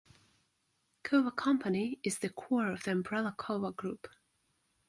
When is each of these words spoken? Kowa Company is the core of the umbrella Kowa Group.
Kowa 1.03 1.29
Company 1.29 1.99
is 2.03 2.17
the 2.17 2.29
core 2.31 2.71
of 2.71 2.81
the 2.85 2.91
umbrella 2.91 3.35
Kowa 3.37 3.71
Group. 3.71 4.07